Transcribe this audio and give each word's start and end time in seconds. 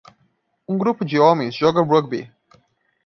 Um 0.67 0.79
grupo 0.79 1.05
de 1.05 1.19
homens 1.19 1.53
joga 1.53 1.79
rugby. 1.83 2.27